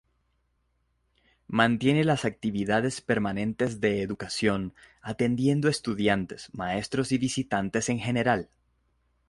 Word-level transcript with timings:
Mantiene 1.47 2.03
las 2.03 2.25
actividades 2.25 3.01
permanentes 3.01 3.79
de 3.81 4.01
educación, 4.01 4.73
atendiendo 5.03 5.69
estudiantes, 5.69 6.49
maestros 6.55 7.11
y 7.11 7.19
visitantes 7.19 7.87
en 7.89 7.99
general. 7.99 8.49